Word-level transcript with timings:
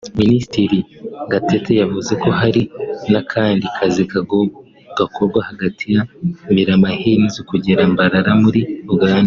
Minisitiri 0.19 0.79
Gatete 1.31 1.71
yavuze 1.81 2.11
ko 2.21 2.29
hari 2.39 2.61
n’akandi 3.11 3.65
kazi 3.77 4.01
gakorwa 4.97 5.39
hagati 5.49 5.83
ya 5.93 6.01
Mirama 6.55 6.89
Hills 6.99 7.35
kugera 7.49 7.81
Mbarara 7.93 8.31
muri 8.43 8.61
Uganda 8.93 9.19